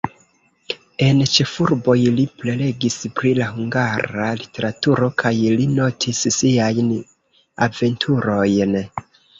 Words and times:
En 1.07 1.19
ĉefurboj 1.33 1.95
li 2.15 2.25
prelegis 2.39 2.97
pri 3.19 3.35
la 3.41 3.51
hungara 3.59 4.31
literaturo 4.41 5.13
kaj 5.25 5.35
li 5.61 5.71
notis 5.77 6.27
siajn 6.41 6.93
aventurojn. 7.69 8.79